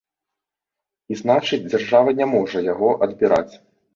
І 1.15 1.17
значыць, 1.19 1.59
дзяржава 1.71 2.15
не 2.19 2.27
можа 2.33 2.65
яго 2.73 2.89
адбіраць. 3.07 3.53